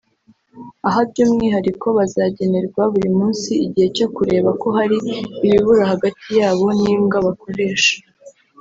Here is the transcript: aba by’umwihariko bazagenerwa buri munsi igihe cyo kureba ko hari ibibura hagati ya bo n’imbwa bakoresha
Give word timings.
aba 0.87 1.01
by’umwihariko 1.09 1.85
bazagenerwa 1.97 2.81
buri 2.93 3.09
munsi 3.17 3.51
igihe 3.65 3.87
cyo 3.97 4.07
kureba 4.15 4.49
ko 4.61 4.67
hari 4.77 4.97
ibibura 5.45 5.83
hagati 5.91 6.27
ya 6.39 6.49
bo 6.57 6.67
n’imbwa 6.81 7.17
bakoresha 7.27 7.95